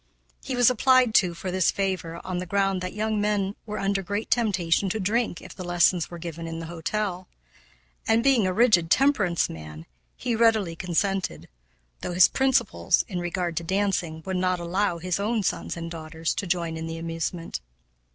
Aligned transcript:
He 0.43 0.55
was 0.55 0.71
applied 0.71 1.13
to 1.13 1.35
for 1.35 1.51
this 1.51 1.69
favor 1.69 2.19
on 2.23 2.39
the 2.39 2.47
ground 2.47 2.81
that 2.81 2.95
young 2.95 3.21
men 3.21 3.55
were 3.67 3.77
under 3.77 4.01
great 4.01 4.31
temptation 4.31 4.89
to 4.89 4.99
drink 4.99 5.43
if 5.43 5.53
the 5.53 5.63
lessons 5.63 6.09
were 6.09 6.17
given 6.17 6.47
in 6.47 6.57
the 6.57 6.65
hotel; 6.65 7.27
and, 8.07 8.23
being 8.23 8.47
a 8.47 8.51
rigid 8.51 8.89
temperance 8.89 9.47
man, 9.47 9.85
he 10.17 10.35
readily 10.35 10.75
consented, 10.75 11.47
though 12.01 12.13
his 12.13 12.27
principles, 12.29 13.05
in 13.07 13.19
regard 13.19 13.55
to 13.57 13.63
dancing, 13.63 14.23
would 14.25 14.37
not 14.37 14.59
allow 14.59 14.97
his 14.97 15.19
own 15.19 15.43
sons 15.43 15.77
and 15.77 15.91
daughters 15.91 16.33
to 16.33 16.47
join 16.47 16.77
in 16.77 16.87
the 16.87 16.97
amusement. 16.97 17.59